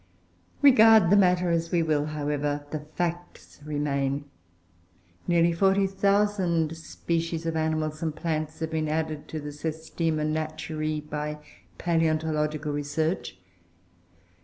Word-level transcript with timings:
Regard 0.63 1.11
the 1.11 1.15
matter 1.15 1.51
as 1.51 1.71
we 1.71 1.83
will, 1.83 2.07
however, 2.07 2.65
the 2.71 2.79
facts 2.95 3.61
remain. 3.63 4.25
Nearly 5.27 5.53
40,000 5.53 6.75
species 6.75 7.45
of 7.45 7.55
animals 7.55 8.01
and 8.01 8.15
plants 8.15 8.61
have 8.61 8.71
been 8.71 8.89
added 8.89 9.27
to 9.27 9.39
the 9.39 9.51
Systema 9.51 10.23
Naturae 10.25 11.01
by 11.07 11.37
palaeontological 11.77 12.73
research. 12.73 13.37